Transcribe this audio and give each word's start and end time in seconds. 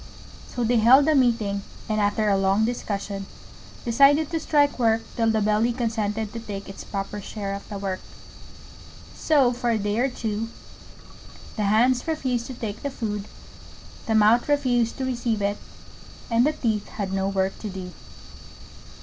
So 0.47 0.63
they 0.63 0.77
held 0.77 1.07
a 1.07 1.13
meeting, 1.13 1.61
and 1.87 2.01
after 2.01 2.27
a 2.27 2.35
long 2.35 2.65
discussion, 2.65 3.27
decided 3.85 4.31
to 4.31 4.39
strike 4.39 4.79
work 4.79 5.03
till 5.15 5.29
the 5.29 5.41
Belly 5.41 5.71
consented 5.73 6.33
to 6.33 6.39
take 6.39 6.67
its 6.67 6.83
proper 6.83 7.21
share 7.21 7.53
of 7.53 7.69
the 7.69 7.77
work. 7.77 7.99
So 9.15 9.53
for 9.53 9.69
a 9.69 9.77
day 9.77 9.99
or 9.99 10.09
two 10.09 10.49
the 11.55 11.65
Hands 11.65 12.07
refused 12.07 12.47
to 12.47 12.55
take 12.55 12.81
the 12.81 12.89
food, 12.89 13.25
the 14.07 14.15
Mouth 14.15 14.49
refused 14.49 14.97
to 14.97 15.05
receive 15.05 15.39
it, 15.39 15.57
and 16.31 16.47
the 16.47 16.53
Teeth 16.53 16.87
had 16.89 17.13
no 17.13 17.27
work 17.29 17.59
to 17.59 17.69
do. 17.69 17.91